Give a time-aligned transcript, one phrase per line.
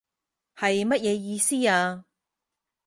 [0.55, 2.05] 係乜嘢意思啊？